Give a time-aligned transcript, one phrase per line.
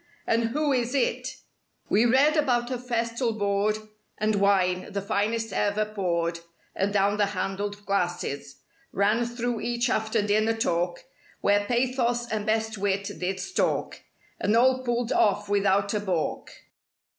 [0.25, 1.27] and "Who is IT?"
[1.85, 3.77] 143 We read about a festal board,
[4.17, 6.39] And wine—the finest ever poured
[6.75, 8.61] Adown the handled glasses.
[8.91, 11.03] Ran through each after dinner talk,
[11.41, 14.01] Where pathos and best wit did stalk;
[14.39, 16.49] And all pulled off without a balk.